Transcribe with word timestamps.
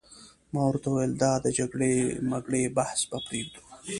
ما 0.53 0.61
ورته 0.67 0.87
وویل: 0.89 1.11
دا 1.23 1.31
د 1.45 1.47
جګړې 1.57 1.93
مګړې 2.31 2.63
بحث 2.77 2.99
به 3.09 3.17
پرېږدو. 3.25 3.61